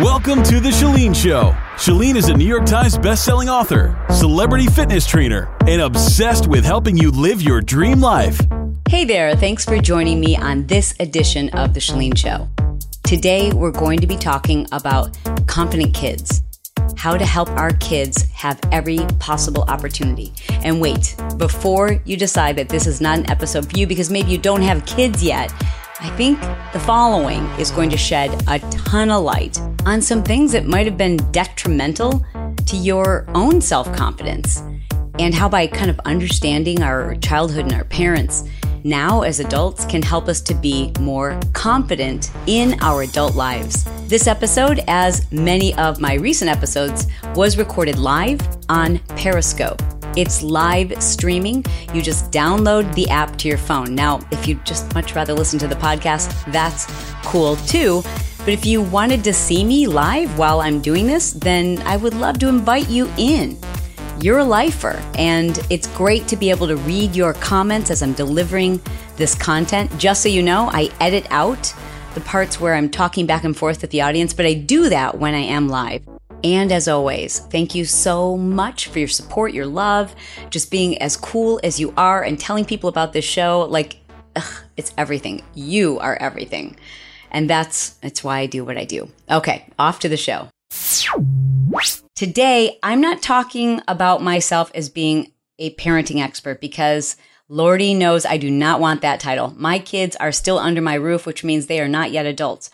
[0.00, 1.52] Welcome to The Chalene Show.
[1.74, 6.96] Chalene is a New York Times bestselling author, celebrity fitness trainer, and obsessed with helping
[6.96, 8.40] you live your dream life.
[8.88, 12.48] Hey there, thanks for joining me on this edition of The Chalene Show.
[13.02, 15.18] Today, we're going to be talking about
[15.48, 16.42] confident kids,
[16.96, 20.32] how to help our kids have every possible opportunity.
[20.62, 24.30] And wait, before you decide that this is not an episode for you because maybe
[24.30, 25.52] you don't have kids yet,
[26.02, 26.40] I think
[26.72, 30.86] the following is going to shed a ton of light on some things that might
[30.86, 32.24] have been detrimental
[32.66, 34.62] to your own self confidence,
[35.18, 38.44] and how by kind of understanding our childhood and our parents,
[38.82, 43.84] now as adults can help us to be more confident in our adult lives.
[44.08, 48.40] This episode, as many of my recent episodes, was recorded live
[48.70, 49.82] on Periscope.
[50.16, 51.64] It's live streaming.
[51.94, 53.94] You just download the app to your phone.
[53.94, 56.86] Now, if you'd just much rather listen to the podcast, that's
[57.24, 58.02] cool too.
[58.38, 62.14] But if you wanted to see me live while I'm doing this, then I would
[62.14, 63.58] love to invite you in.
[64.20, 68.12] You're a lifer, and it's great to be able to read your comments as I'm
[68.12, 68.80] delivering
[69.16, 69.96] this content.
[69.98, 71.72] Just so you know, I edit out
[72.14, 75.18] the parts where I'm talking back and forth with the audience, but I do that
[75.18, 76.02] when I am live.
[76.42, 80.14] And as always, thank you so much for your support, your love,
[80.48, 83.66] just being as cool as you are and telling people about this show.
[83.68, 83.98] Like,
[84.36, 85.42] ugh, it's everything.
[85.54, 86.76] You are everything.
[87.30, 89.10] And that's, that's why I do what I do.
[89.30, 90.48] Okay, off to the show.
[92.16, 97.16] Today, I'm not talking about myself as being a parenting expert because
[97.48, 99.54] Lordy knows I do not want that title.
[99.56, 102.70] My kids are still under my roof, which means they are not yet adults.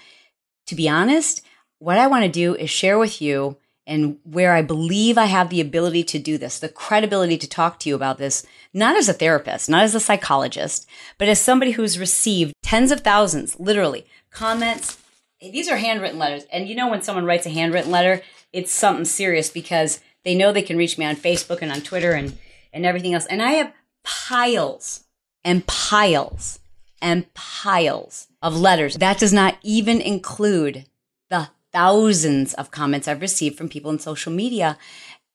[0.67, 1.43] To be honest,
[1.79, 3.57] what I want to do is share with you
[3.87, 7.79] and where I believe I have the ability to do this, the credibility to talk
[7.81, 8.45] to you about this,
[8.75, 10.89] not as a therapist, not as a psychologist,
[11.19, 14.99] but as somebody who's received tens of thousands, literally, comments.
[15.41, 16.45] These are handwritten letters.
[16.53, 18.23] And you know, when someone writes a handwritten letter,
[18.53, 22.13] it's something serious because they know they can reach me on Facebook and on Twitter
[22.13, 22.37] and,
[22.73, 23.27] and everything else.
[23.27, 23.73] And I have
[24.03, 25.05] piles
[25.45, 26.59] and piles
[27.01, 28.97] and piles of letters.
[28.97, 30.87] That does not even include
[31.29, 34.79] the thousands of comments I've received from people in social media.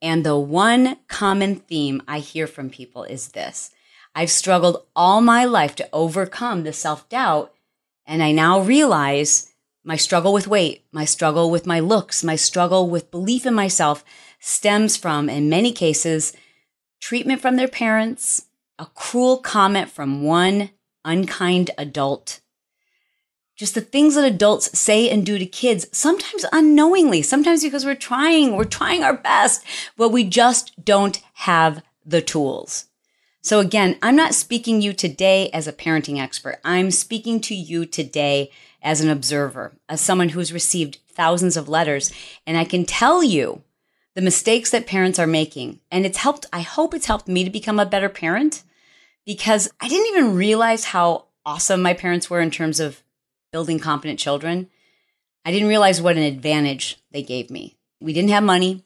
[0.01, 3.69] And the one common theme I hear from people is this
[4.15, 7.53] I've struggled all my life to overcome the self doubt.
[8.07, 9.53] And I now realize
[9.83, 14.03] my struggle with weight, my struggle with my looks, my struggle with belief in myself
[14.39, 16.33] stems from, in many cases,
[16.99, 18.47] treatment from their parents,
[18.79, 20.71] a cruel comment from one
[21.05, 22.40] unkind adult,
[23.61, 27.93] just the things that adults say and do to kids, sometimes unknowingly, sometimes because we're
[27.93, 29.63] trying, we're trying our best,
[29.95, 32.87] but we just don't have the tools.
[33.43, 36.59] So again, I'm not speaking you today as a parenting expert.
[36.65, 38.49] I'm speaking to you today
[38.81, 42.11] as an observer, as someone who's received thousands of letters.
[42.47, 43.61] And I can tell you
[44.15, 45.81] the mistakes that parents are making.
[45.91, 48.63] And it's helped, I hope it's helped me to become a better parent
[49.23, 53.03] because I didn't even realize how awesome my parents were in terms of
[53.51, 54.69] building competent children,
[55.43, 57.75] I didn't realize what an advantage they gave me.
[57.99, 58.85] We didn't have money.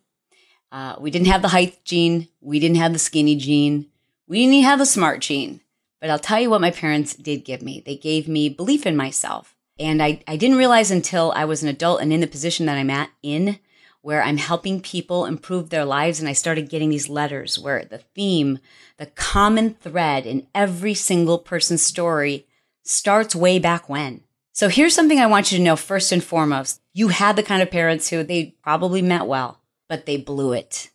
[0.72, 2.28] Uh, we didn't have the height gene.
[2.42, 3.88] We didn't have the skinny gene.
[4.28, 5.62] We didn't even have the smart gene.
[6.02, 7.82] But I'll tell you what my parents did give me.
[7.86, 9.56] They gave me belief in myself.
[9.78, 12.78] And I, I didn't realize until I was an adult and in the position that
[12.78, 13.60] I'm at in,
[14.02, 16.20] where I'm helping people improve their lives.
[16.20, 18.60] And I started getting these letters where the theme,
[18.98, 22.48] the common thread in every single person's story
[22.84, 24.22] starts way back when.
[24.56, 26.80] So here's something I want you to know first and foremost.
[26.94, 29.60] You had the kind of parents who they probably meant well,
[29.90, 30.92] but they blew it.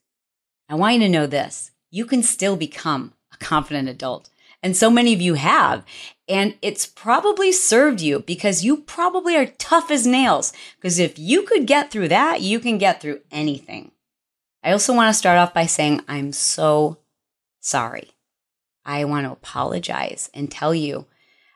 [0.71, 1.71] I want you to know this.
[1.91, 4.31] You can still become a confident adult.
[4.62, 5.85] And so many of you have.
[6.27, 10.55] And it's probably served you because you probably are tough as nails.
[10.77, 13.91] Because if you could get through that, you can get through anything.
[14.65, 16.97] I also want to start off by saying I'm so
[17.61, 18.12] sorry.
[18.87, 21.05] I want to apologize and tell you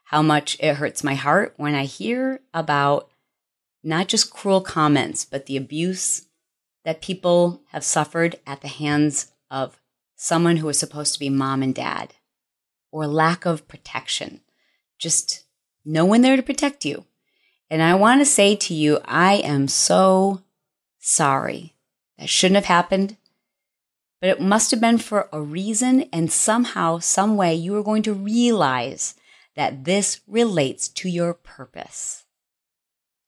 [0.05, 3.11] how much it hurts my heart when I hear about
[3.83, 6.27] not just cruel comments, but the abuse
[6.85, 9.81] that people have suffered at the hands of
[10.17, 12.15] someone who is supposed to be mom and dad,
[12.91, 14.41] or lack of protection.
[14.99, 15.45] Just
[15.85, 17.05] no one there to protect you.
[17.71, 20.43] And I want to say to you, I am so
[20.99, 21.75] sorry.
[22.19, 23.17] That shouldn't have happened.
[24.21, 28.03] But it must have been for a reason, and somehow, some way, you are going
[28.05, 29.15] to realize
[29.57, 32.25] that this relates to your purpose.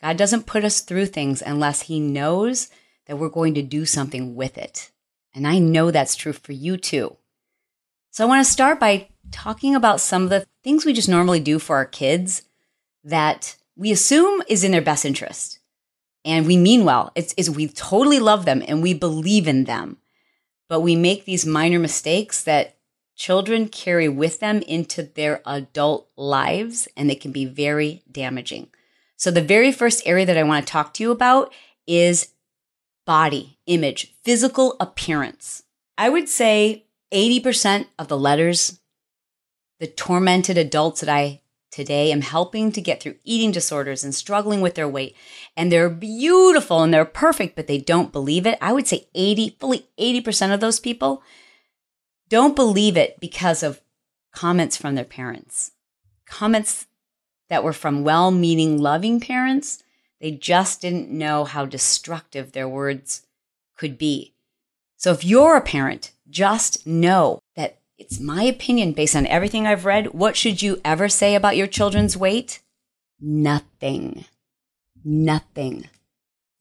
[0.03, 2.69] God doesn't put us through things unless He knows
[3.07, 4.91] that we're going to do something with it.
[5.35, 7.17] And I know that's true for you too.
[8.11, 11.41] So I want to start by talking about some of the things we just normally
[11.41, 12.43] do for our kids
[13.05, 15.59] that we assume is in their best interest.
[16.25, 17.13] And we mean well.
[17.15, 19.99] It's, it's we totally love them and we believe in them.
[20.69, 22.76] But we make these minor mistakes that
[23.17, 28.69] children carry with them into their adult lives and they can be very damaging.
[29.17, 31.53] So the very first area that I want to talk to you about
[31.87, 32.33] is
[33.07, 35.63] body image, physical appearance.
[35.97, 38.81] I would say 80% of the letters
[39.79, 44.63] the tormented adults that I today am helping to get through eating disorders and struggling
[44.63, 45.15] with their weight.
[45.57, 48.57] And they're beautiful and they're perfect, but they don't believe it.
[48.63, 51.23] I would say 80, fully 80% of those people
[52.29, 53.81] don't believe it because of
[54.33, 55.73] comments from their parents,
[56.27, 56.87] comments
[57.49, 59.83] that were from well meaning, loving parents.
[60.21, 63.27] They just didn't know how destructive their words
[63.77, 64.35] could be.
[64.97, 69.85] So if you're a parent, just know that it's my opinion based on everything I've
[69.85, 70.13] read.
[70.13, 72.61] What should you ever say about your children's weight?
[73.21, 74.25] Nothing.
[75.05, 75.89] Nothing.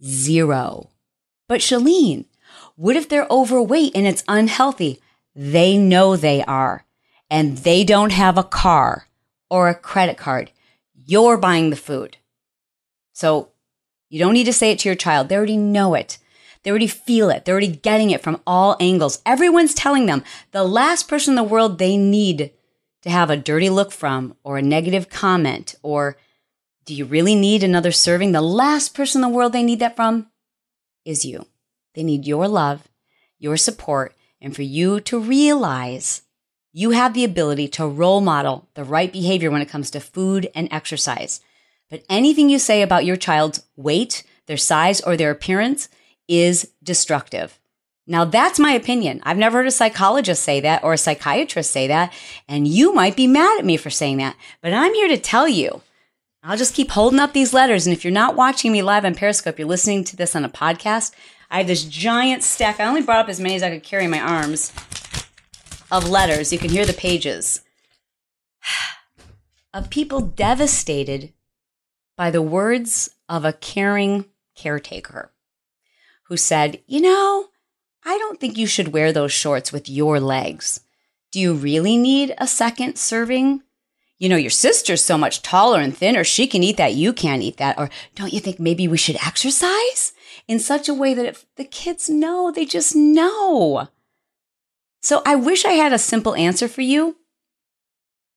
[0.03, 0.89] Zero.
[1.47, 2.25] But Chalene,
[2.75, 5.01] what if they're overweight and it's unhealthy?
[5.35, 6.85] They know they are,
[7.29, 9.07] and they don't have a car
[9.49, 10.51] or a credit card.
[10.93, 12.17] You're buying the food.
[13.13, 13.49] So
[14.09, 15.29] you don't need to say it to your child.
[15.29, 16.17] They already know it.
[16.63, 17.45] They already feel it.
[17.45, 19.21] They're already getting it from all angles.
[19.25, 22.51] Everyone's telling them the last person in the world they need
[23.03, 26.17] to have a dirty look from or a negative comment or
[26.85, 28.31] do you really need another serving?
[28.31, 30.27] The last person in the world they need that from
[31.03, 31.45] is you.
[31.93, 32.87] They need your love,
[33.37, 34.14] your support,
[34.45, 36.21] and for you to realize
[36.71, 40.51] you have the ability to role model the right behavior when it comes to food
[40.53, 41.41] and exercise.
[41.89, 45.89] But anything you say about your child's weight, their size, or their appearance
[46.27, 47.59] is destructive.
[48.05, 49.19] Now, that's my opinion.
[49.23, 52.13] I've never heard a psychologist say that or a psychiatrist say that.
[52.47, 55.47] And you might be mad at me for saying that, but I'm here to tell
[55.47, 55.81] you.
[56.43, 57.87] I'll just keep holding up these letters.
[57.87, 60.49] And if you're not watching me live on Periscope, you're listening to this on a
[60.49, 61.15] podcast.
[61.49, 62.79] I have this giant stack.
[62.79, 64.73] I only brought up as many as I could carry in my arms
[65.91, 66.51] of letters.
[66.51, 67.61] You can hear the pages
[69.73, 71.33] of people devastated
[72.17, 74.25] by the words of a caring
[74.55, 75.31] caretaker
[76.27, 77.47] who said, You know,
[78.03, 80.81] I don't think you should wear those shorts with your legs.
[81.31, 83.61] Do you really need a second serving?
[84.17, 87.41] You know, your sister's so much taller and thinner, she can eat that, you can't
[87.41, 87.77] eat that.
[87.77, 90.13] Or don't you think maybe we should exercise
[90.47, 93.89] in such a way that if the kids know, they just know?
[95.01, 97.17] So I wish I had a simple answer for you,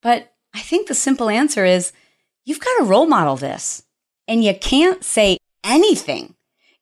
[0.02, 1.92] but I think the simple answer is
[2.44, 3.82] you've got to role model this.
[4.26, 6.34] And you can't say anything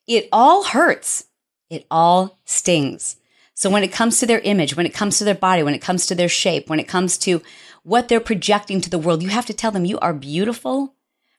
[0.06, 1.25] it all hurts.
[1.69, 3.17] It all stings.
[3.55, 5.82] So when it comes to their image, when it comes to their body, when it
[5.82, 7.43] comes to their shape, when it comes to
[7.82, 10.94] what they're projecting to the world, you have to tell them you are beautiful.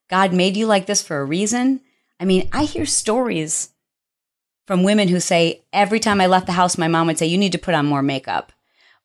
[0.10, 1.82] God made you like this for a reason.
[2.20, 3.70] I mean, I hear stories
[4.68, 7.38] from women who say every time I left the house, my mom would say, you
[7.38, 8.52] need to put on more makeup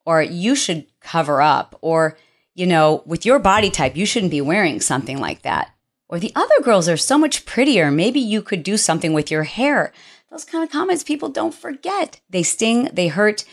[0.05, 2.17] or you should cover up or,
[2.53, 5.71] you know, with your body type, you shouldn't be wearing something like that.
[6.09, 7.89] Or the other girls are so much prettier.
[7.89, 9.93] Maybe you could do something with your hair.
[10.29, 12.19] Those kind of comments people don't forget.
[12.29, 13.45] They sting, they hurt.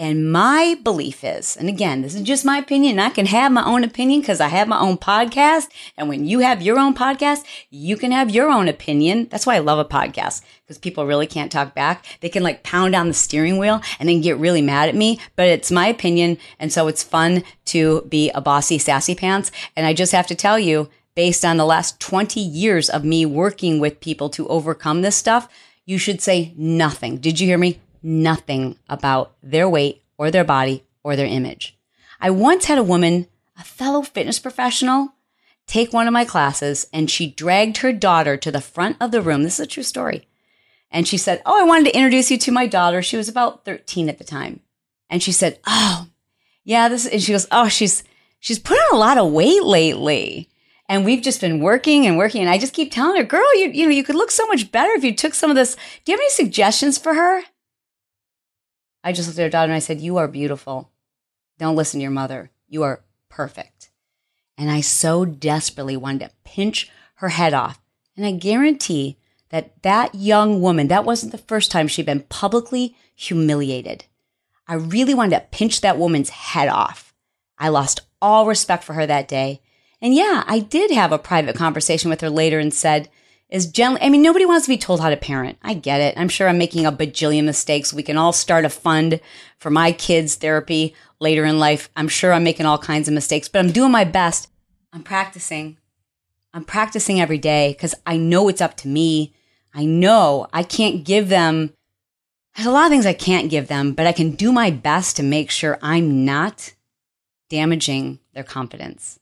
[0.00, 3.00] And my belief is, and again, this is just my opinion.
[3.00, 5.70] I can have my own opinion because I have my own podcast.
[5.96, 9.26] And when you have your own podcast, you can have your own opinion.
[9.28, 12.06] That's why I love a podcast because people really can't talk back.
[12.20, 15.18] They can like pound on the steering wheel and then get really mad at me,
[15.34, 16.38] but it's my opinion.
[16.60, 19.50] And so it's fun to be a bossy, sassy pants.
[19.74, 23.26] And I just have to tell you, based on the last 20 years of me
[23.26, 25.48] working with people to overcome this stuff,
[25.86, 27.16] you should say nothing.
[27.16, 27.80] Did you hear me?
[28.02, 31.76] Nothing about their weight or their body or their image.
[32.20, 33.26] I once had a woman,
[33.58, 35.14] a fellow fitness professional,
[35.66, 39.22] take one of my classes and she dragged her daughter to the front of the
[39.22, 39.42] room.
[39.42, 40.26] This is a true story.
[40.90, 43.02] And she said, Oh, I wanted to introduce you to my daughter.
[43.02, 44.60] She was about 13 at the time.
[45.10, 46.08] And she said, Oh,
[46.64, 48.04] yeah, this, and she goes, Oh, she's,
[48.40, 50.48] she's put on a lot of weight lately.
[50.88, 52.40] And we've just been working and working.
[52.40, 54.72] And I just keep telling her, girl, you, you know, you could look so much
[54.72, 55.76] better if you took some of this.
[56.04, 57.42] Do you have any suggestions for her?
[59.02, 60.90] I just looked at her daughter and I said, You are beautiful.
[61.58, 62.50] Don't listen to your mother.
[62.68, 63.90] You are perfect.
[64.56, 67.80] And I so desperately wanted to pinch her head off
[68.16, 69.16] And I guarantee
[69.50, 74.04] that that young woman, that wasn't the first time she'd been publicly humiliated.
[74.66, 77.14] I really wanted to pinch that woman's head off.
[77.56, 79.62] I lost all respect for her that day.
[80.00, 83.08] And yeah, I did have a private conversation with her later and said,
[83.50, 85.58] is gently, I mean, nobody wants to be told how to parent.
[85.62, 86.14] I get it.
[86.18, 87.92] I'm sure I'm making a bajillion mistakes.
[87.92, 89.20] We can all start a fund
[89.58, 91.88] for my kids' therapy later in life.
[91.96, 94.48] I'm sure I'm making all kinds of mistakes, but I'm doing my best.
[94.92, 95.78] I'm practicing.
[96.52, 99.34] I'm practicing every day because I know it's up to me.
[99.74, 101.72] I know I can't give them,
[102.54, 105.16] there's a lot of things I can't give them, but I can do my best
[105.16, 106.74] to make sure I'm not
[107.48, 109.18] damaging their confidence.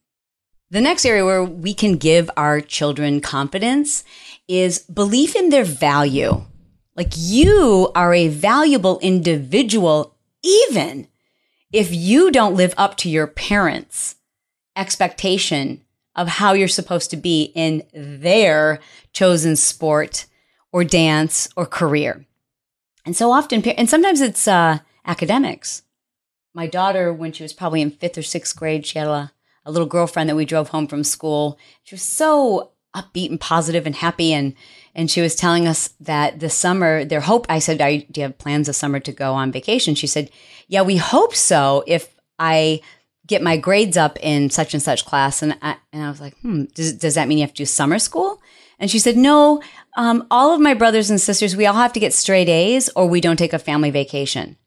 [0.68, 4.02] The next area where we can give our children confidence
[4.48, 6.42] is belief in their value.
[6.96, 11.06] Like you are a valuable individual, even
[11.72, 14.16] if you don't live up to your parents'
[14.74, 15.82] expectation
[16.16, 18.80] of how you're supposed to be in their
[19.12, 20.26] chosen sport
[20.72, 22.26] or dance or career.
[23.04, 25.82] And so often, and sometimes it's uh, academics.
[26.54, 29.30] My daughter, when she was probably in fifth or sixth grade, she had a
[29.66, 31.58] a little girlfriend that we drove home from school.
[31.82, 34.32] She was so upbeat and positive and happy.
[34.32, 34.54] And
[34.94, 38.38] and she was telling us that this summer their hope I said do you have
[38.38, 39.94] plans this summer to go on vacation?
[39.94, 40.30] She said
[40.68, 42.80] yeah we hope so if I
[43.26, 45.42] get my grades up in such and such class.
[45.42, 47.66] And I, and I was like hmm does, does that mean you have to do
[47.66, 48.40] summer school?
[48.78, 49.60] And she said no
[49.96, 53.08] um, all of my brothers and sisters we all have to get straight A's or
[53.08, 54.56] we don't take a family vacation.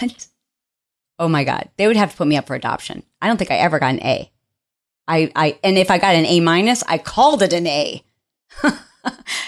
[0.00, 0.28] What
[1.18, 3.02] oh my God, they would have to put me up for adoption.
[3.20, 4.30] I don't think I ever got an A.
[5.06, 8.02] I, I, and if I got an A minus, I called it an A.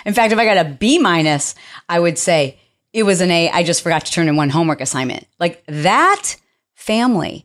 [0.05, 1.55] in fact, if I got a B minus,
[1.89, 2.59] I would say
[2.93, 3.51] it was an A.
[3.51, 5.27] I just forgot to turn in one homework assignment.
[5.41, 6.37] Like that
[6.75, 7.45] family,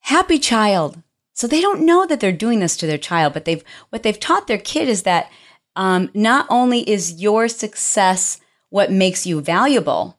[0.00, 1.02] happy child.
[1.32, 4.18] So they don't know that they're doing this to their child, but they've, what they've
[4.18, 5.30] taught their kid is that
[5.76, 10.18] um, not only is your success what makes you valuable,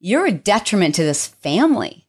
[0.00, 2.07] you're a detriment to this family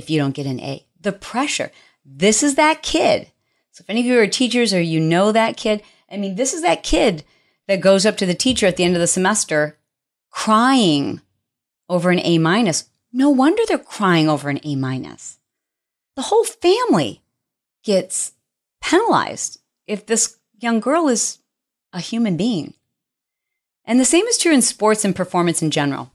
[0.00, 0.84] if you don't get an A.
[1.00, 1.70] The pressure.
[2.04, 3.30] This is that kid.
[3.70, 6.52] So if any of you are teachers or you know that kid, I mean, this
[6.52, 7.24] is that kid
[7.68, 9.78] that goes up to the teacher at the end of the semester
[10.30, 11.20] crying
[11.88, 12.88] over an A minus.
[13.12, 15.38] No wonder they're crying over an A minus.
[16.16, 17.22] The whole family
[17.84, 18.32] gets
[18.80, 21.38] penalized if this young girl is
[21.92, 22.74] a human being.
[23.84, 26.12] And the same is true in sports and performance in general.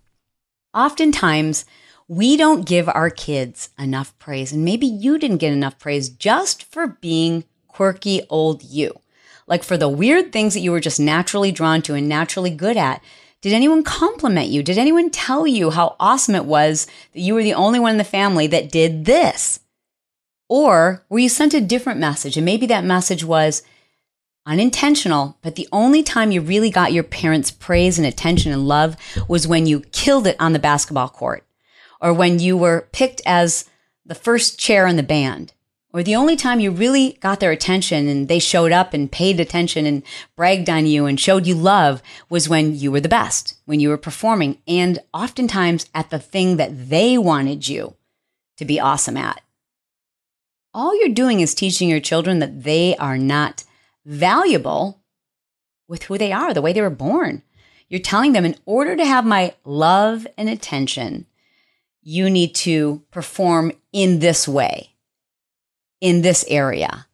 [0.74, 1.66] Oftentimes,
[2.08, 4.52] we don't give our kids enough praise.
[4.52, 9.00] And maybe you didn't get enough praise just for being quirky old you.
[9.48, 12.78] Like for the weird things that you were just naturally drawn to and naturally good
[12.78, 13.02] at.
[13.42, 14.64] Did anyone compliment you?
[14.64, 17.98] Did anyone tell you how awesome it was that you were the only one in
[17.98, 19.60] the family that did this?
[20.48, 22.38] Or were you sent a different message?
[22.38, 23.62] And maybe that message was
[24.48, 28.96] unintentional, but the only time you really got your parents' praise and attention and love
[29.28, 31.45] was when you killed it on the basketball court
[32.06, 33.68] or when you were picked as
[34.06, 35.54] the first chair in the band,
[35.92, 39.40] or the only time you really got their attention and they showed up and paid
[39.40, 40.04] attention and
[40.36, 43.90] bragged on you and showed you love was when you were the best, when you
[43.90, 47.96] were performing, and oftentimes at the thing that they wanted you
[48.58, 49.42] to be awesome at.
[50.76, 53.64] All you're doing is teaching your children that they are not
[54.06, 55.02] valuable
[55.88, 57.42] with who they are, the way they were born.
[57.90, 61.26] You're telling them in order to have my love and attention,
[62.06, 64.92] you need to perform in this way,
[66.00, 67.08] in this area.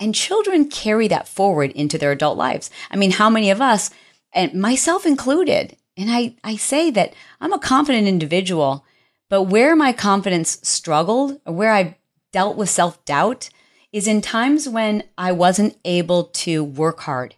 [0.00, 2.70] And children carry that forward into their adult lives.
[2.90, 3.90] I mean, how many of us,
[4.32, 8.86] and myself included, and I, I say that I'm a confident individual,
[9.28, 11.98] but where my confidence struggled or where I
[12.32, 13.50] dealt with self doubt
[13.92, 17.34] is in times when I wasn't able to work hard.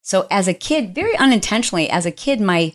[0.00, 2.74] So as a kid, very unintentionally, as a kid, my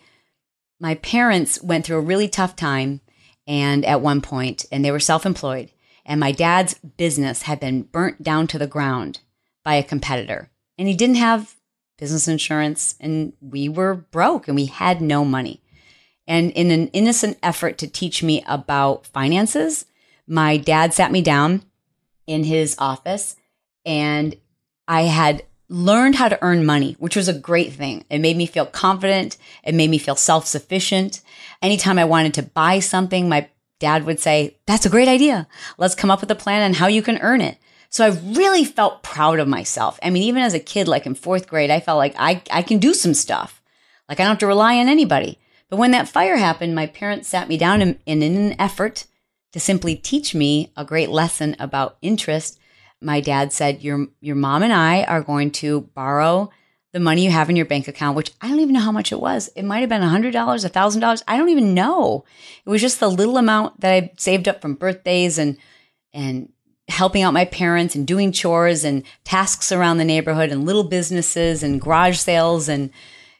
[0.79, 3.01] my parents went through a really tough time
[3.45, 5.71] and at one point and they were self-employed
[6.05, 9.19] and my dad's business had been burnt down to the ground
[9.63, 10.49] by a competitor.
[10.77, 11.55] And he didn't have
[11.97, 15.61] business insurance and we were broke and we had no money.
[16.27, 19.85] And in an innocent effort to teach me about finances
[20.27, 21.63] my dad sat me down
[22.27, 23.37] in his office
[23.85, 24.35] and
[24.87, 28.05] i had learned how to earn money, which was a great thing.
[28.09, 29.37] It made me feel confident.
[29.63, 31.21] It made me feel self sufficient.
[31.61, 35.47] Anytime I wanted to buy something, my dad would say, that's a great idea.
[35.77, 37.57] Let's come up with a plan on how you can earn it.
[37.89, 39.99] So I really felt proud of myself.
[40.03, 42.61] I mean, even as a kid, like in fourth grade, I felt like I, I
[42.61, 43.61] can do some stuff.
[44.09, 45.39] Like I don't have to rely on anybody.
[45.69, 49.05] But when that fire happened, my parents sat me down in, in an effort
[49.53, 52.59] to simply teach me a great lesson about interest
[53.01, 56.49] my dad said, Your your mom and I are going to borrow
[56.93, 59.11] the money you have in your bank account, which I don't even know how much
[59.11, 59.49] it was.
[59.55, 61.23] It might have been $100, $1,000.
[61.27, 62.23] I don't even know.
[62.65, 65.57] It was just the little amount that I saved up from birthdays and,
[66.13, 66.51] and
[66.87, 71.61] helping out my parents and doing chores and tasks around the neighborhood and little businesses
[71.61, 72.89] and garage sales and,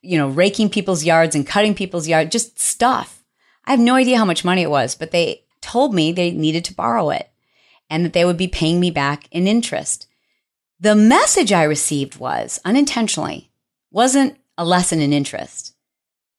[0.02, 3.24] you know, raking people's yards and cutting people's yard, just stuff.
[3.66, 6.66] I have no idea how much money it was, but they told me they needed
[6.66, 7.30] to borrow it
[7.90, 10.08] and that they would be paying me back in interest.
[10.80, 13.50] The message I received was unintentionally,
[13.92, 15.74] wasn't a lesson in interest.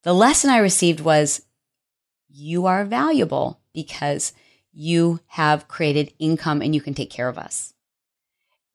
[0.03, 1.43] The lesson I received was
[2.29, 4.33] you are valuable because
[4.73, 7.75] you have created income and you can take care of us.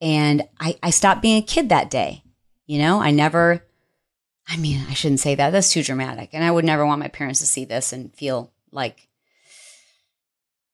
[0.01, 2.23] And I, I stopped being a kid that day.
[2.65, 3.65] You know, I never,
[4.47, 5.51] I mean, I shouldn't say that.
[5.51, 6.31] That's too dramatic.
[6.33, 9.07] And I would never want my parents to see this and feel like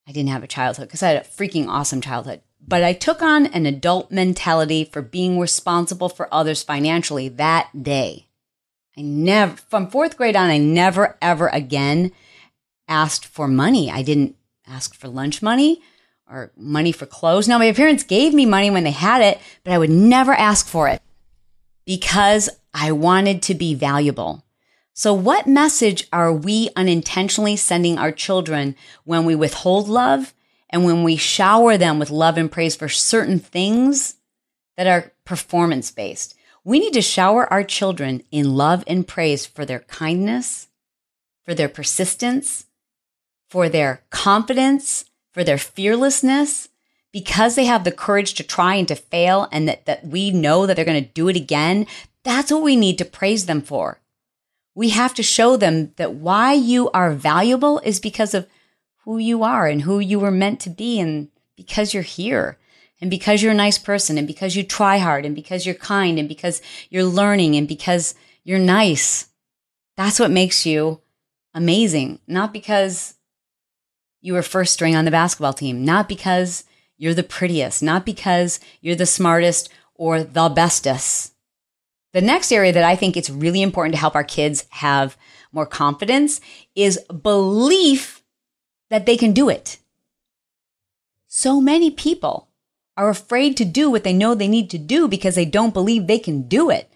[0.10, 2.42] I didn't have a childhood because I had a freaking awesome childhood.
[2.68, 8.28] But I took on an adult mentality for being responsible for others financially that day.
[8.98, 12.12] I never, from fourth grade on, I never ever again
[12.88, 13.92] asked for money.
[13.92, 14.36] I didn't
[14.68, 15.80] ask for lunch money
[16.28, 17.48] or money for clothes.
[17.48, 20.66] Now, my parents gave me money when they had it, but I would never ask
[20.66, 21.04] for it
[21.86, 24.44] because I wanted to be valuable.
[25.00, 28.76] So, what message are we unintentionally sending our children
[29.06, 30.34] when we withhold love
[30.70, 34.16] and when we shower them with love and praise for certain things
[34.76, 36.36] that are performance based?
[36.66, 40.68] We need to shower our children in love and praise for their kindness,
[41.46, 42.66] for their persistence,
[43.50, 46.68] for their confidence, for their fearlessness,
[47.14, 50.66] because they have the courage to try and to fail and that, that we know
[50.66, 51.88] that they're going to do it again.
[52.26, 54.02] That's what we need to praise them for
[54.80, 58.48] we have to show them that why you are valuable is because of
[59.04, 62.58] who you are and who you were meant to be and because you're here
[63.02, 66.18] and because you're a nice person and because you try hard and because you're kind
[66.18, 69.28] and because you're learning and because you're nice.
[69.98, 71.02] That's what makes you
[71.54, 73.16] amazing, not because
[74.22, 76.64] you were first string on the basketball team, not because
[76.98, 81.34] you're the prettiest, not because you're the smartest or the bestest.
[82.12, 85.16] The next area that I think it's really important to help our kids have
[85.52, 86.42] more confidence
[86.76, 88.24] is belief
[88.90, 89.78] that they can do it.
[91.28, 92.50] So many people
[92.98, 96.08] are afraid to do what they know they need to do because they don't believe
[96.08, 96.92] they can do it.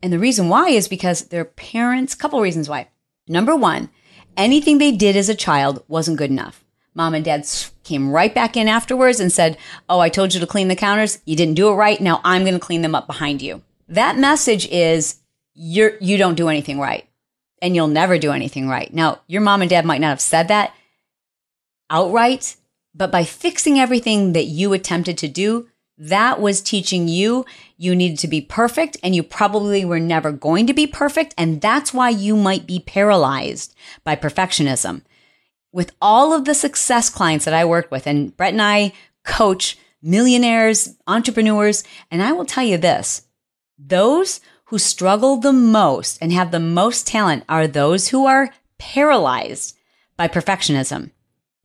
[0.00, 2.88] And the reason why is because their parents, couple reasons why.
[3.26, 3.90] Number one,
[4.36, 6.64] anything they did as a child wasn't good enough.
[6.94, 7.46] Mom and dad
[7.82, 11.18] came right back in afterwards and said, Oh, I told you to clean the counters.
[11.24, 12.00] You didn't do it right.
[12.00, 13.62] Now I'm going to clean them up behind you.
[13.88, 15.20] That message is
[15.54, 17.06] you're, you don't do anything right
[17.60, 18.92] and you'll never do anything right.
[18.92, 20.74] Now, your mom and dad might not have said that
[21.90, 22.56] outright,
[22.94, 27.44] but by fixing everything that you attempted to do, that was teaching you
[27.76, 31.34] you needed to be perfect and you probably were never going to be perfect.
[31.38, 35.02] And that's why you might be paralyzed by perfectionism.
[35.72, 38.92] With all of the success clients that I work with, and Brett and I
[39.24, 43.22] coach millionaires, entrepreneurs, and I will tell you this
[43.78, 49.76] those who struggle the most and have the most talent are those who are paralyzed
[50.16, 51.10] by perfectionism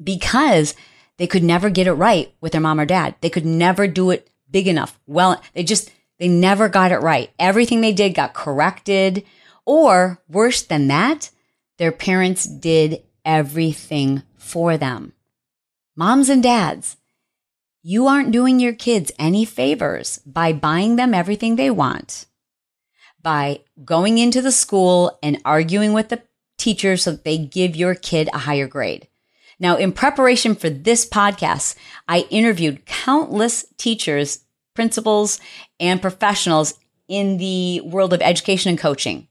[0.04, 0.76] because
[1.18, 3.16] they could never get it right with their mom or dad.
[3.22, 5.00] They could never do it big enough.
[5.06, 7.30] Well, they just, they never got it right.
[7.38, 9.24] Everything they did got corrected.
[9.66, 11.30] Or worse than that,
[11.78, 15.14] their parents did everything for them.
[15.96, 16.98] Moms and dads,
[17.82, 22.26] you aren't doing your kids any favors by buying them everything they want,
[23.22, 26.22] by going into the school and arguing with the
[26.58, 29.08] teacher so that they give your kid a higher grade.
[29.60, 31.76] Now, in preparation for this podcast,
[32.08, 35.40] I interviewed countless teachers, principals,
[35.80, 36.76] and professionals
[37.08, 39.28] in the world of education and coaching.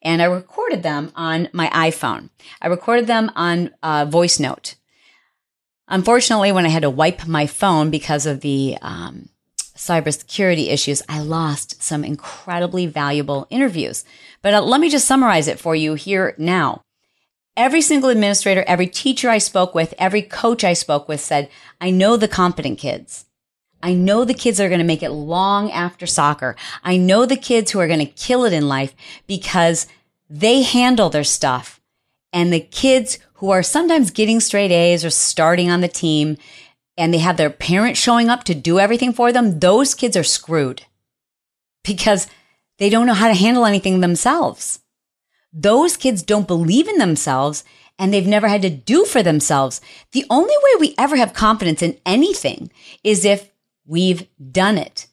[0.00, 2.30] And I recorded them on my iPhone.
[2.62, 4.76] I recorded them on a voice note.
[5.88, 9.30] Unfortunately, when I had to wipe my phone because of the um,
[9.74, 14.04] cybersecurity issues, I lost some incredibly valuable interviews.
[14.42, 16.82] But uh, let me just summarize it for you here now.
[17.56, 21.48] Every single administrator, every teacher I spoke with, every coach I spoke with said,
[21.80, 23.24] I know the competent kids.
[23.82, 26.56] I know the kids are going to make it long after soccer.
[26.84, 28.94] I know the kids who are going to kill it in life
[29.26, 29.86] because
[30.28, 31.80] they handle their stuff.
[32.32, 36.36] And the kids who are sometimes getting straight A's or starting on the team
[36.96, 40.24] and they have their parents showing up to do everything for them, those kids are
[40.24, 40.82] screwed
[41.84, 42.26] because
[42.78, 44.80] they don't know how to handle anything themselves.
[45.52, 47.62] Those kids don't believe in themselves
[47.96, 49.80] and they've never had to do for themselves.
[50.12, 52.70] The only way we ever have confidence in anything
[53.04, 53.50] is if
[53.86, 55.06] we've done it,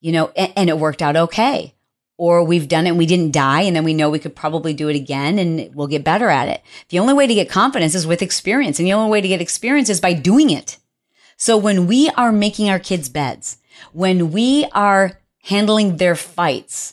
[0.00, 1.74] you know, and, and it worked out okay.
[2.20, 4.74] Or we've done it and we didn't die, and then we know we could probably
[4.74, 6.62] do it again and we'll get better at it.
[6.90, 9.40] The only way to get confidence is with experience, and the only way to get
[9.40, 10.76] experience is by doing it.
[11.38, 13.56] So when we are making our kids' beds,
[13.94, 16.92] when we are handling their fights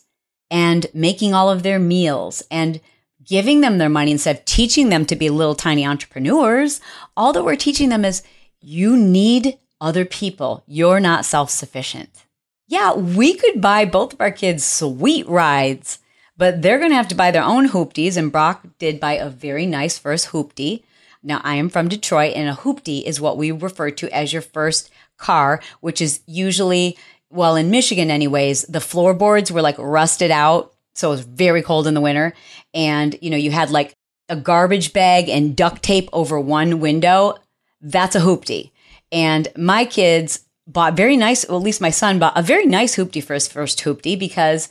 [0.49, 2.79] and making all of their meals and
[3.25, 6.79] giving them their money instead of teaching them to be little tiny entrepreneurs,
[7.17, 8.23] all that we're teaching them is
[8.61, 10.63] you need other people.
[10.67, 12.23] You're not self sufficient.
[12.67, 15.99] Yeah, we could buy both of our kids sweet rides,
[16.35, 18.17] but they're going to have to buy their own hoopties.
[18.17, 20.83] And Brock did buy a very nice first hoopty.
[21.23, 24.41] Now, I am from Detroit, and a hoopty is what we refer to as your
[24.41, 26.97] first car, which is usually,
[27.29, 30.73] well, in Michigan, anyways, the floorboards were like rusted out.
[30.93, 32.33] So it was very cold in the winter.
[32.73, 33.93] And, you know, you had like
[34.29, 37.37] a garbage bag and duct tape over one window.
[37.81, 38.71] That's a hoopty.
[39.11, 42.95] And my kids bought very nice, well, at least my son bought a very nice
[42.95, 44.69] hoopty for his first hoopty because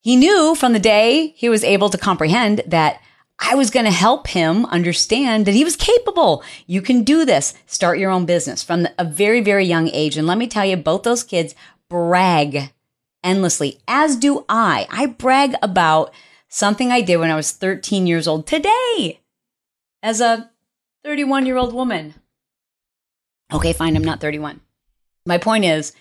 [0.00, 3.00] he knew from the day he was able to comprehend that
[3.40, 6.44] I was going to help him understand that he was capable.
[6.66, 7.54] You can do this.
[7.66, 10.16] Start your own business from a very, very young age.
[10.16, 11.54] And let me tell you, both those kids
[11.88, 12.72] brag
[13.24, 14.86] endlessly, as do I.
[14.90, 16.12] I brag about
[16.48, 19.20] something I did when I was 13 years old today
[20.02, 20.50] as a
[21.04, 22.14] 31 year old woman.
[23.52, 24.60] Okay, fine, I'm not 31.
[25.24, 25.92] My point is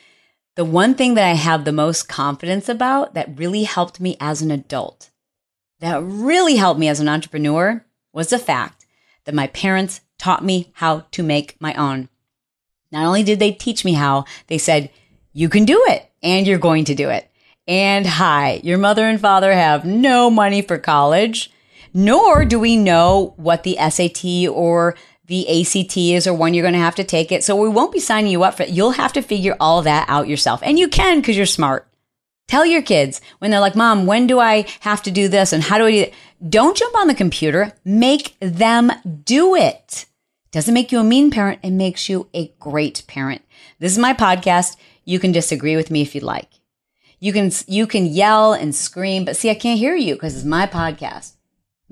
[0.55, 4.41] the one thing that I have the most confidence about that really helped me as
[4.41, 5.09] an adult,
[5.79, 8.85] that really helped me as an entrepreneur, was the fact
[9.25, 12.09] that my parents taught me how to make my own.
[12.91, 14.89] Not only did they teach me how, they said,
[15.33, 17.29] you can do it and you're going to do it.
[17.67, 21.51] And hi, your mother and father have no money for college,
[21.93, 24.95] nor do we know what the SAT or
[25.31, 27.41] the ACT is or when you're going to have to take it.
[27.41, 28.69] So we won't be signing you up for it.
[28.69, 30.59] You'll have to figure all that out yourself.
[30.61, 31.87] And you can because you're smart.
[32.49, 35.53] Tell your kids when they're like, Mom, when do I have to do this?
[35.53, 36.13] And how do I do it?
[36.49, 37.71] Don't jump on the computer.
[37.85, 38.91] Make them
[39.23, 40.05] do it.
[40.51, 41.61] Doesn't make you a mean parent.
[41.63, 43.41] It makes you a great parent.
[43.79, 44.75] This is my podcast.
[45.05, 46.49] You can disagree with me if you'd like.
[47.21, 50.43] You can, you can yell and scream, but see, I can't hear you because it's
[50.43, 51.37] my podcast.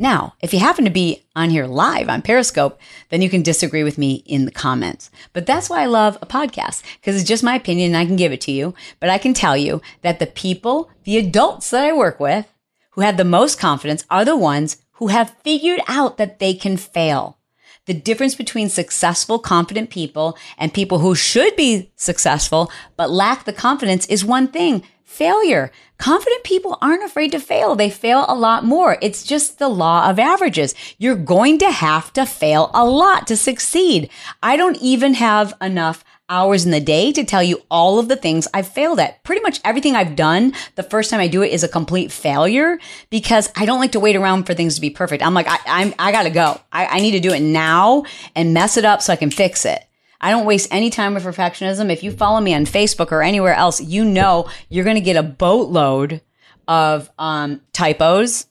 [0.01, 3.83] Now, if you happen to be on here live on Periscope, then you can disagree
[3.83, 5.11] with me in the comments.
[5.33, 8.15] But that's why I love a podcast because it's just my opinion and I can
[8.15, 8.73] give it to you.
[9.01, 12.47] But I can tell you that the people, the adults that I work with
[12.91, 16.77] who have the most confidence are the ones who have figured out that they can
[16.77, 17.37] fail.
[17.85, 23.51] The difference between successful, confident people and people who should be successful but lack the
[23.51, 25.71] confidence is one thing failure.
[25.97, 27.75] Confident people aren't afraid to fail.
[27.75, 28.97] They fail a lot more.
[29.01, 30.75] It's just the law of averages.
[30.97, 34.09] You're going to have to fail a lot to succeed.
[34.41, 38.15] I don't even have enough hours in the day to tell you all of the
[38.15, 39.23] things I've failed at.
[39.23, 42.77] Pretty much everything I've done the first time I do it is a complete failure
[43.09, 45.23] because I don't like to wait around for things to be perfect.
[45.23, 46.61] I'm like, I, I'm, I gotta go.
[46.71, 48.03] I, I need to do it now
[48.35, 49.83] and mess it up so I can fix it.
[50.21, 51.91] I don't waste any time with perfectionism.
[51.91, 55.15] If you follow me on Facebook or anywhere else, you know you're going to get
[55.15, 56.21] a boatload
[56.67, 58.45] of um, typos,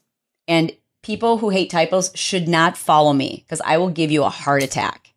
[0.47, 0.71] and
[1.03, 4.63] people who hate typos should not follow me because I will give you a heart
[4.63, 5.13] attack.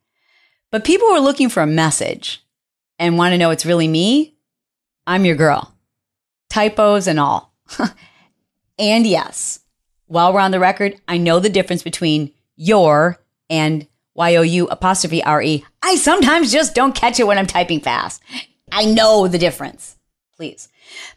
[0.70, 2.44] But people who are looking for a message
[2.98, 4.34] and want to know it's really me,
[5.06, 5.74] I'm your girl.
[6.48, 7.52] Typos and all.
[8.78, 9.60] and yes,
[10.06, 13.18] while we're on the record, I know the difference between your
[13.50, 15.64] and Y O U apostrophe R E.
[15.82, 18.22] I sometimes just don't catch it when I'm typing fast.
[18.70, 19.96] I know the difference.
[20.36, 20.68] Please.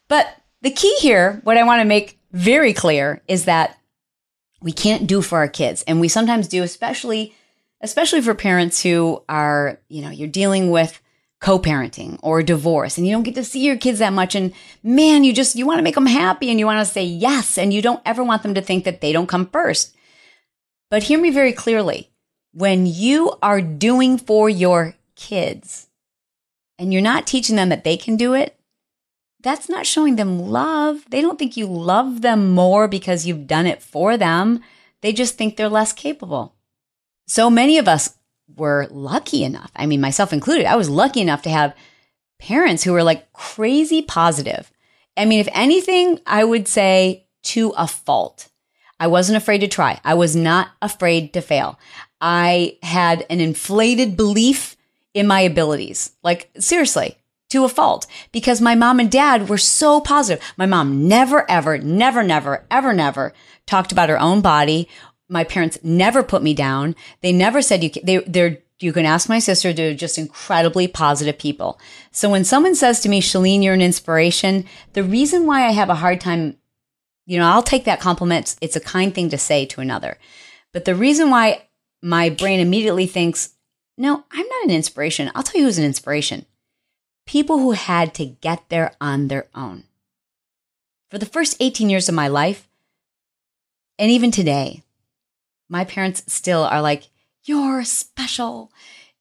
[0.08, 0.28] But
[0.62, 3.78] the key here, what I want to make very clear is that
[4.62, 5.84] we can't do for our kids.
[5.88, 7.34] And we sometimes do, especially,
[7.82, 11.02] especially for parents who are, you know, you're dealing with
[11.42, 15.24] co-parenting or divorce and you don't get to see your kids that much and man
[15.24, 17.74] you just you want to make them happy and you want to say yes and
[17.74, 19.96] you don't ever want them to think that they don't come first
[20.90, 22.10] but hear me very clearly
[22.56, 25.88] when you are doing for your kids
[26.80, 28.58] and you're not teaching them that they can do it,
[29.42, 31.04] that's not showing them love.
[31.10, 34.62] They don't think you love them more because you've done it for them.
[35.02, 36.56] They just think they're less capable.
[37.28, 38.18] So many of us
[38.56, 39.72] were lucky enough.
[39.76, 40.66] I mean, myself included.
[40.66, 41.76] I was lucky enough to have
[42.40, 44.72] parents who were like crazy positive.
[45.18, 48.48] I mean, if anything, I would say to a fault.
[49.00, 50.00] I wasn't afraid to try.
[50.04, 51.78] I was not afraid to fail.
[52.22, 54.76] I had an inflated belief
[55.14, 56.12] in my abilities.
[56.24, 57.18] Like, seriously,
[57.50, 60.44] to a fault because my mom and dad were so positive.
[60.58, 63.34] My mom never, ever, never, never, ever, never
[63.66, 64.88] talked about her own body.
[65.30, 66.96] My parents never put me down.
[67.22, 71.38] They never said you, they, their you can ask my sister, they're just incredibly positive
[71.38, 71.80] people.
[72.12, 75.90] So when someone says to me, Chalene, you're an inspiration, the reason why I have
[75.90, 76.58] a hard time,
[77.26, 78.58] you know, I'll take that compliment.
[78.60, 80.18] It's a kind thing to say to another.
[80.74, 81.65] But the reason why
[82.06, 83.56] my brain immediately thinks,
[83.98, 85.32] no, I'm not an inspiration.
[85.34, 86.46] I'll tell you who's an inspiration.
[87.26, 89.86] People who had to get there on their own.
[91.10, 92.70] For the first 18 years of my life,
[93.98, 94.84] and even today,
[95.68, 97.08] my parents still are like,
[97.44, 98.72] You're special.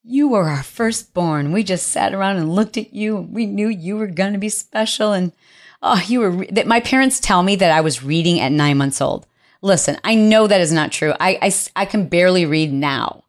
[0.02, 1.52] You were our firstborn.
[1.52, 4.50] We just sat around and looked at you we knew you were going to be
[4.50, 5.12] special.
[5.14, 5.32] And
[5.80, 8.76] oh, you were, re- that my parents tell me that I was reading at nine
[8.76, 9.26] months old.
[9.64, 11.14] Listen, I know that is not true.
[11.18, 13.24] I, I, I can barely read now,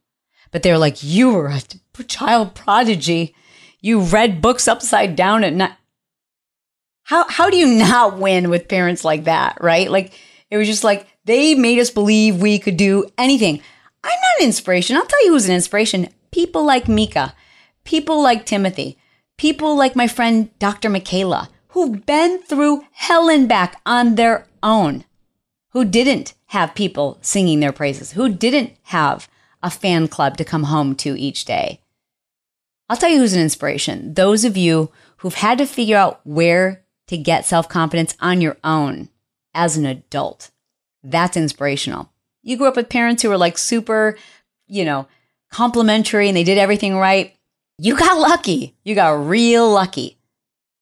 [0.52, 3.34] but they're like, You were a child prodigy.
[3.80, 5.71] You read books upside down at night.
[7.04, 9.89] How, how do you not win with parents like that, right?
[9.89, 10.13] Like,
[10.50, 13.62] it was just like, they made us believe we could do anything.
[14.04, 14.98] I'm not an inspiration.
[14.98, 16.10] I'll tell you who's an inspiration.
[16.32, 17.34] People like Mika,
[17.86, 18.98] people like Timothy,
[19.38, 20.89] people like my friend Dr.
[20.89, 25.06] Michaela, who've been through hell and back on their own,
[25.75, 29.27] who didn't have people singing their praises, who didn't have
[29.61, 31.81] a fan club to come home to each day.
[32.88, 34.13] I'll tell you who's an inspiration.
[34.13, 38.55] Those of you who've had to figure out where to get self confidence on your
[38.63, 39.09] own
[39.53, 40.49] as an adult.
[41.03, 42.09] That's inspirational.
[42.41, 44.17] You grew up with parents who were like super,
[44.67, 45.09] you know,
[45.51, 47.35] complimentary and they did everything right.
[47.77, 48.77] You got lucky.
[48.85, 50.17] You got real lucky.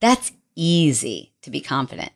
[0.01, 2.11] That's easy to be confident.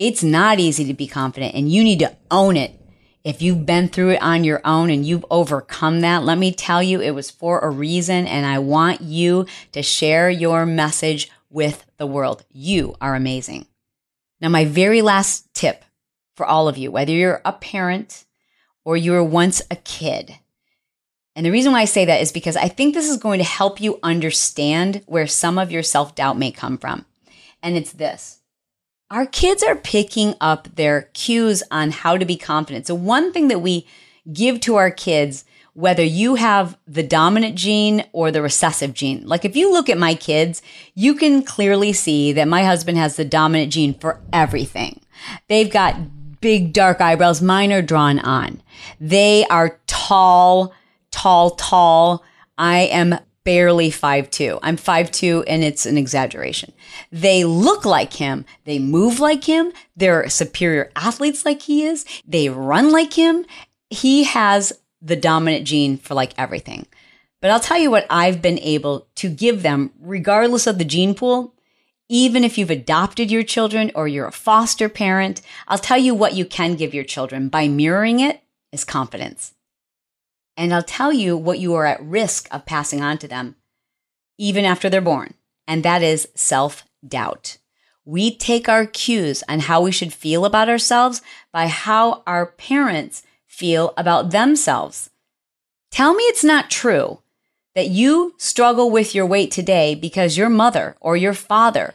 [0.00, 2.74] It's not easy to be confident and you need to own it.
[3.22, 6.82] If you've been through it on your own and you've overcome that, let me tell
[6.82, 8.26] you, it was for a reason.
[8.26, 12.46] And I want you to share your message with the world.
[12.50, 13.66] You are amazing.
[14.40, 15.84] Now, my very last tip
[16.34, 18.24] for all of you, whether you're a parent
[18.86, 20.38] or you were once a kid.
[21.36, 23.44] And the reason why I say that is because I think this is going to
[23.44, 27.04] help you understand where some of your self doubt may come from.
[27.62, 28.39] And it's this
[29.10, 32.86] our kids are picking up their cues on how to be confident.
[32.86, 33.86] So, one thing that we
[34.32, 35.44] give to our kids,
[35.74, 39.98] whether you have the dominant gene or the recessive gene, like if you look at
[39.98, 40.62] my kids,
[40.94, 45.00] you can clearly see that my husband has the dominant gene for everything.
[45.48, 47.42] They've got big dark eyebrows.
[47.42, 48.62] Mine are drawn on.
[49.00, 50.72] They are tall,
[51.10, 52.24] tall, tall.
[52.56, 54.58] I am barely five two.
[54.62, 56.72] I'm five two, and it's an exaggeration.
[57.10, 58.44] They look like him.
[58.64, 59.72] They move like him.
[59.96, 62.04] They're superior athletes like he is.
[62.26, 63.44] They run like him.
[63.88, 64.72] He has
[65.02, 66.86] the dominant gene for like everything.
[67.40, 71.14] But I'll tell you what I've been able to give them, regardless of the gene
[71.14, 71.54] pool,
[72.08, 76.34] even if you've adopted your children or you're a foster parent, I'll tell you what
[76.34, 79.54] you can give your children by mirroring it is confidence.
[80.56, 83.56] And I'll tell you what you are at risk of passing on to them,
[84.38, 85.34] even after they're born,
[85.66, 87.58] and that is self doubt.
[88.04, 93.22] We take our cues on how we should feel about ourselves by how our parents
[93.46, 95.10] feel about themselves.
[95.90, 97.20] Tell me it's not true
[97.74, 101.94] that you struggle with your weight today because your mother or your father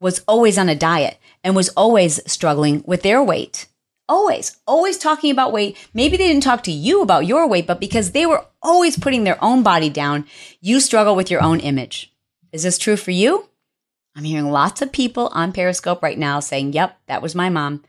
[0.00, 3.66] was always on a diet and was always struggling with their weight.
[4.10, 5.76] Always, always talking about weight.
[5.94, 9.22] Maybe they didn't talk to you about your weight, but because they were always putting
[9.22, 10.26] their own body down,
[10.60, 12.12] you struggle with your own image.
[12.50, 13.48] Is this true for you?
[14.16, 17.84] I'm hearing lots of people on Periscope right now saying, Yep, that was my mom.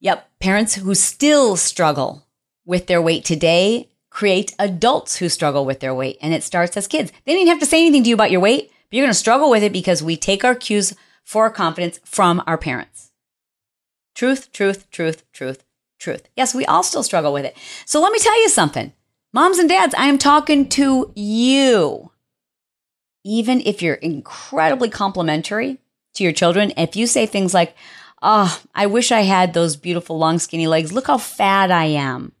[0.00, 2.24] Yep, parents who still struggle
[2.64, 6.16] with their weight today create adults who struggle with their weight.
[6.22, 7.12] And it starts as kids.
[7.26, 8.70] They didn't have to say anything to you about your weight.
[8.88, 12.00] But you're going to struggle with it because we take our cues for our confidence
[12.02, 13.11] from our parents.
[14.14, 15.64] Truth, truth, truth, truth,
[15.98, 16.28] truth.
[16.36, 17.56] Yes, we all still struggle with it.
[17.86, 18.92] So let me tell you something.
[19.32, 22.10] Moms and dads, I am talking to you.
[23.24, 25.78] Even if you're incredibly complimentary
[26.14, 27.74] to your children, if you say things like,
[28.24, 30.92] Oh, I wish I had those beautiful long skinny legs.
[30.92, 32.32] Look how fat I am.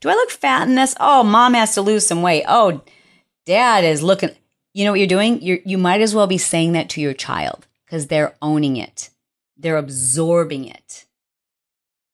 [0.00, 0.96] Do I look fat in this?
[0.98, 2.44] Oh, mom has to lose some weight.
[2.48, 2.82] Oh,
[3.46, 4.30] dad is looking
[4.72, 5.42] you know what you're doing?
[5.42, 9.10] you you might as well be saying that to your child because they're owning it.
[9.56, 11.06] They're absorbing it.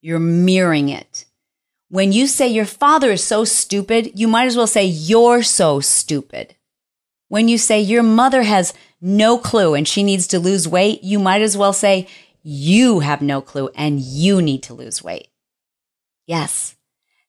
[0.06, 1.24] You're mirroring it.
[1.88, 5.80] When you say your father is so stupid, you might as well say you're so
[5.80, 6.54] stupid.
[7.26, 11.18] When you say your mother has no clue and she needs to lose weight, you
[11.18, 12.06] might as well say
[12.44, 15.26] you have no clue and you need to lose weight.
[16.24, 16.76] Yes,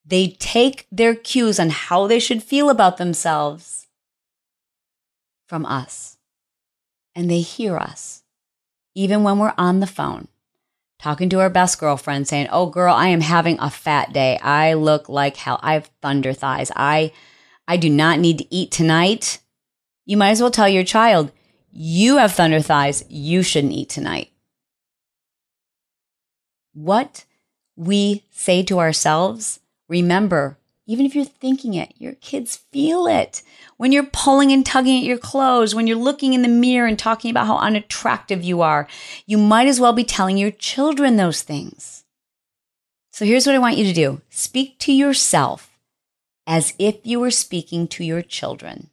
[0.05, 3.87] they take their cues on how they should feel about themselves
[5.47, 6.17] from us.
[7.15, 8.21] And they hear us,
[8.93, 10.27] even when we're on the phone,
[10.99, 14.37] talking to our best girlfriend, saying, Oh, girl, I am having a fat day.
[14.39, 15.59] I look like hell.
[15.61, 16.71] I have thunder thighs.
[16.75, 17.11] I,
[17.67, 19.39] I do not need to eat tonight,
[20.05, 21.33] you might as well tell your child,
[21.69, 24.31] you have thunder thighs, you shouldn't eat tonight.
[26.73, 27.25] What
[27.75, 30.56] we say to ourselves, remember,
[30.87, 33.43] even if you're thinking it, your kids feel it.
[33.75, 36.97] When you're pulling and tugging at your clothes, when you're looking in the mirror and
[36.97, 38.87] talking about how unattractive you are,
[39.25, 42.05] you might as well be telling your children those things.
[43.11, 45.77] So here's what I want you to do speak to yourself
[46.47, 48.89] as if you were speaking to your children.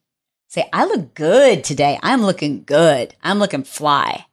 [0.49, 1.99] Say, I look good today.
[2.03, 3.15] I'm looking good.
[3.23, 4.27] I'm looking fly.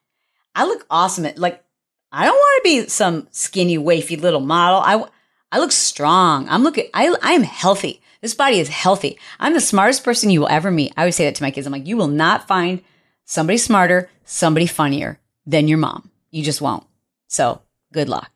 [0.55, 1.27] I look awesome.
[1.35, 1.63] Like,
[2.11, 4.79] I don't want to be some skinny, wafy little model.
[4.79, 5.05] I,
[5.51, 6.47] I look strong.
[6.49, 8.01] I'm looking, I, I am healthy.
[8.21, 9.17] This body is healthy.
[9.39, 10.93] I'm the smartest person you will ever meet.
[10.95, 11.65] I always say that to my kids.
[11.65, 12.81] I'm like, you will not find
[13.25, 16.11] somebody smarter, somebody funnier than your mom.
[16.29, 16.85] You just won't.
[17.27, 17.61] So
[17.91, 18.29] good luck.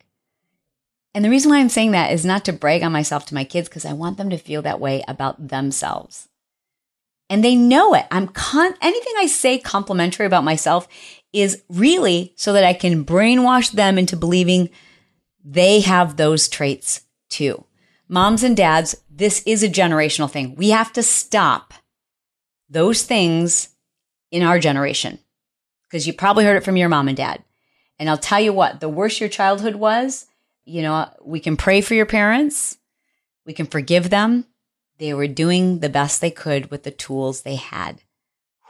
[1.13, 3.45] And the reason why I'm saying that is not to brag on myself to my
[3.45, 6.27] kids because I want them to feel that way about themselves.
[7.29, 8.05] And they know it.
[8.11, 10.87] I'm con- anything I say complimentary about myself
[11.31, 14.69] is really so that I can brainwash them into believing
[15.43, 17.01] they have those traits
[17.35, 17.65] too.
[18.07, 20.55] Moms and dads, this is a generational thing.
[20.55, 21.73] We have to stop
[22.69, 23.69] those things
[24.31, 25.19] in our generation
[25.83, 27.43] because you probably heard it from your mom and dad.
[27.99, 30.27] And I'll tell you what, the worse your childhood was,
[30.65, 32.77] you know, we can pray for your parents,
[33.45, 34.45] we can forgive them.
[34.97, 38.01] They were doing the best they could with the tools they had.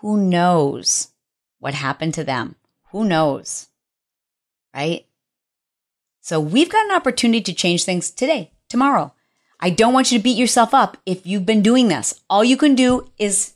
[0.01, 1.09] Who knows
[1.59, 2.55] what happened to them?
[2.91, 3.67] Who knows?
[4.73, 5.05] Right?
[6.21, 9.13] So we've got an opportunity to change things today, tomorrow.
[9.59, 12.21] I don't want you to beat yourself up if you've been doing this.
[12.29, 13.53] All you can do is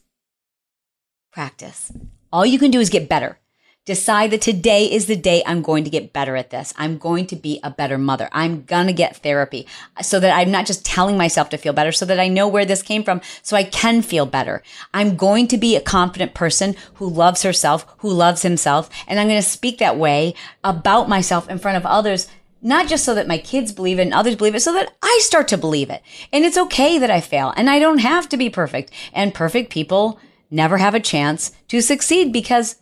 [1.32, 1.92] practice.
[2.32, 3.38] All you can do is get better.
[3.86, 6.76] Decide that today is the day I'm going to get better at this.
[6.78, 8.30] I'm going to be a better mother.
[8.32, 9.66] I'm going to get therapy
[10.00, 12.66] so that I'm not just telling myself to feel better, so that I know where
[12.66, 14.62] this came from so I can feel better.
[14.94, 18.92] I'm going to be a confident person who loves herself, who loves himself.
[19.08, 22.28] And I'm going to speak that way about myself in front of others
[22.62, 25.20] not just so that my kids believe it and others believe it, so that I
[25.22, 26.02] start to believe it.
[26.32, 28.92] And it's okay that I fail and I don't have to be perfect.
[29.14, 30.20] And perfect people
[30.52, 32.78] never have a chance to succeed because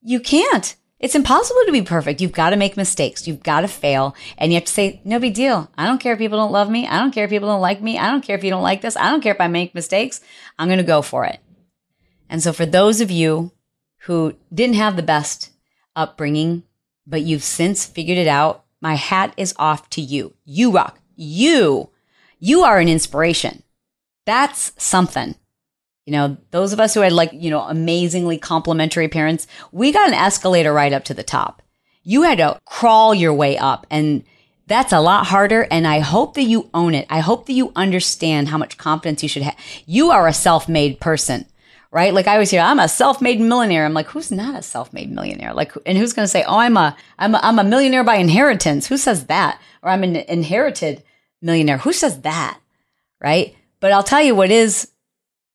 [0.00, 0.76] you can't.
[0.98, 2.20] It's impossible to be perfect.
[2.20, 3.26] You've got to make mistakes.
[3.26, 4.14] You've got to fail.
[4.36, 5.70] And you have to say, no big deal.
[5.76, 6.86] I don't care if people don't love me.
[6.86, 7.98] I don't care if people don't like me.
[7.98, 8.96] I don't care if you don't like this.
[8.96, 10.20] I don't care if I make mistakes.
[10.58, 11.40] I'm going to go for it.
[12.28, 13.52] And so for those of you
[14.02, 15.50] who didn't have the best
[15.96, 16.64] upbringing,
[17.06, 20.34] but you've since figured it out my hat is off to you.
[20.44, 20.98] You rock.
[21.16, 21.90] You,
[22.38, 23.62] you are an inspiration.
[24.24, 25.34] That's something.
[26.06, 30.08] You know, those of us who had like, you know, amazingly complimentary parents, we got
[30.08, 31.62] an escalator right up to the top.
[32.02, 34.24] You had to crawl your way up and
[34.66, 35.66] that's a lot harder.
[35.70, 37.06] And I hope that you own it.
[37.10, 39.56] I hope that you understand how much confidence you should have.
[39.84, 41.46] You are a self-made person
[41.90, 42.14] right?
[42.14, 43.84] Like I always hear, I'm a self-made millionaire.
[43.84, 45.52] I'm like, who's not a self-made millionaire?
[45.52, 48.16] Like, and who's going to say, oh, I'm a, I'm a, I'm a millionaire by
[48.16, 48.86] inheritance.
[48.86, 49.60] Who says that?
[49.82, 51.02] Or I'm an inherited
[51.42, 51.78] millionaire.
[51.78, 52.60] Who says that?
[53.20, 53.56] Right?
[53.80, 54.90] But I'll tell you what is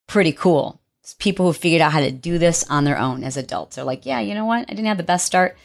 [0.07, 0.81] pretty cool.
[1.01, 3.75] It's people who figured out how to do this on their own as adults.
[3.75, 4.61] They're like, yeah, you know what?
[4.67, 5.55] I didn't have the best start,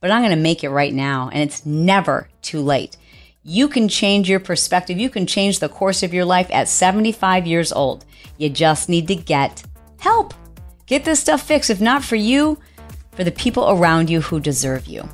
[0.00, 1.30] but I'm going to make it right now.
[1.32, 2.96] And it's never too late.
[3.42, 4.98] You can change your perspective.
[4.98, 8.04] You can change the course of your life at 75 years old.
[8.38, 9.62] You just need to get
[9.98, 10.34] help.
[10.86, 12.58] Get this stuff fixed, if not for you,
[13.12, 15.08] for the people around you who deserve you.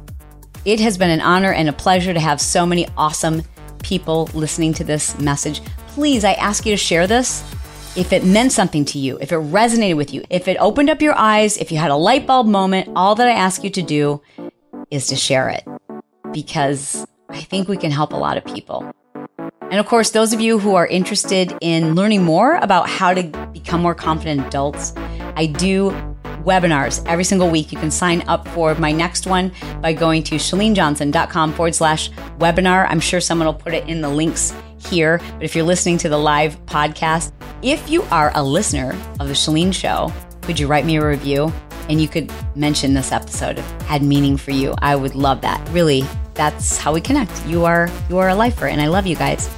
[0.65, 3.43] It has been an honor and a pleasure to have so many awesome
[3.83, 5.61] people listening to this message.
[5.89, 7.43] Please, I ask you to share this.
[7.95, 11.03] If it meant something to you, if it resonated with you, if it opened up
[11.03, 13.83] your eyes, if you had a light bulb moment, all that I ask you to
[13.83, 14.23] do
[14.91, 15.65] is to share it
[16.33, 18.91] because I think we can help a lot of people.
[19.73, 23.23] And of course, those of you who are interested in learning more about how to
[23.55, 24.93] become more confident adults,
[25.35, 25.93] I do
[26.45, 27.73] webinars every single week.
[27.73, 32.87] You can sign up for my next one by going to chalenejohnson.com forward slash webinar.
[32.91, 35.23] I'm sure someone will put it in the links here.
[35.37, 37.33] But if you're listening to the live podcast,
[37.63, 41.51] if you are a listener of the Chalene Show, could you write me a review?
[41.89, 44.75] And you could mention this episode had meaning for you.
[44.83, 45.67] I would love that.
[45.71, 46.05] Really,
[46.35, 47.47] that's how we connect.
[47.47, 49.49] You are you are a lifer, and I love you guys.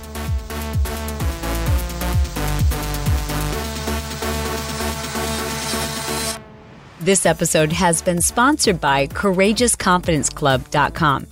[7.05, 11.27] This episode has been sponsored by CourageousConfidenceClub.com.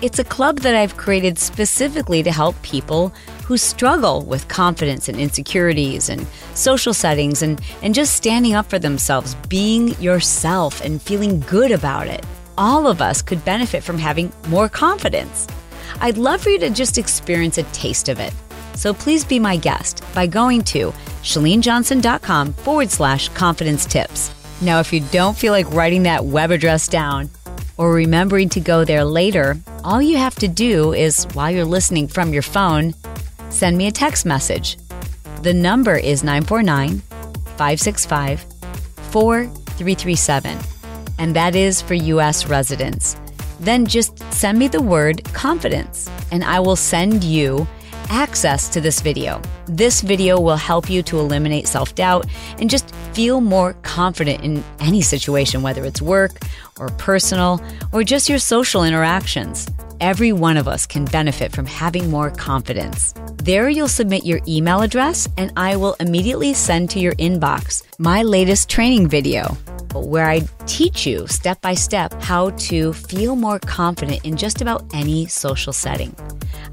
[0.00, 3.12] It's a club that I've created specifically to help people
[3.44, 8.78] who struggle with confidence and insecurities and social settings and, and just standing up for
[8.78, 12.24] themselves, being yourself and feeling good about it.
[12.56, 15.46] All of us could benefit from having more confidence.
[16.00, 18.32] I'd love for you to just experience a taste of it.
[18.76, 20.90] So please be my guest by going to
[21.22, 24.30] chalenejohnson.com forward slash confidence tips.
[24.60, 27.30] Now, if you don't feel like writing that web address down
[27.76, 32.08] or remembering to go there later, all you have to do is, while you're listening
[32.08, 32.94] from your phone,
[33.50, 34.76] send me a text message.
[35.42, 36.98] The number is 949
[37.56, 38.44] 565
[39.12, 40.58] 4337,
[41.18, 42.46] and that is for U.S.
[42.46, 43.16] residents.
[43.60, 47.66] Then just send me the word confidence, and I will send you
[48.08, 49.40] access to this video.
[49.66, 52.26] This video will help you to eliminate self doubt
[52.58, 56.32] and just feel more confident in any situation, whether it's work
[56.78, 57.60] or personal
[57.92, 59.66] or just your social interactions.
[60.00, 63.14] Every one of us can benefit from having more confidence.
[63.42, 68.22] There, you'll submit your email address, and I will immediately send to your inbox my
[68.22, 69.56] latest training video
[69.94, 74.84] where I teach you step by step how to feel more confident in just about
[74.92, 76.14] any social setting.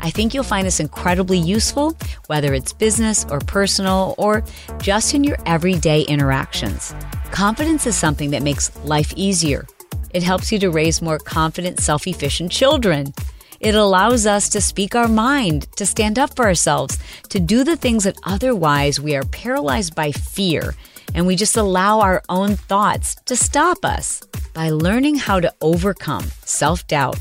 [0.01, 1.97] I think you'll find this incredibly useful,
[2.27, 4.43] whether it's business or personal or
[4.79, 6.93] just in your everyday interactions.
[7.31, 9.65] Confidence is something that makes life easier.
[10.13, 13.13] It helps you to raise more confident, self efficient children.
[13.59, 16.99] It allows us to speak our mind, to stand up for ourselves,
[17.29, 20.75] to do the things that otherwise we are paralyzed by fear
[21.15, 24.21] and we just allow our own thoughts to stop us.
[24.53, 27.17] By learning how to overcome self doubt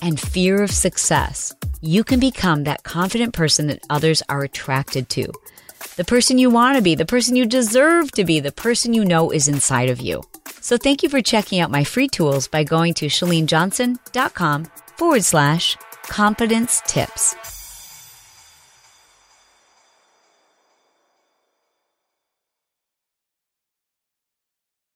[0.00, 5.32] and fear of success, you can become that confident person that others are attracted to.
[5.96, 9.04] The person you want to be, the person you deserve to be, the person you
[9.04, 10.22] know is inside of you.
[10.60, 14.64] So thank you for checking out my free tools by going to chalenejohnson.com
[14.96, 15.76] forward slash
[16.08, 17.34] confidence tips.